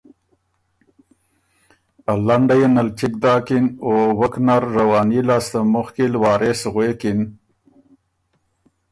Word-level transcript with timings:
ا 2.11 2.13
لنډئ 2.27 2.63
ن 2.73 2.75
ال 2.83 2.89
چِګ 2.97 3.13
داکِن 3.23 3.65
او 3.85 3.93
وک 4.19 4.33
نر 4.45 4.63
رواني 4.77 5.21
لاسته 5.27 5.59
مُخکی 5.73 6.05
ل 6.13 6.15
وارث 6.23 6.61
غوېکِن 6.73 7.19